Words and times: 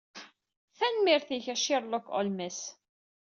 Tanemmirt-ik 0.77 1.45
a 1.53 1.55
Sherlock 1.63 2.05
Holmes. 2.15 2.59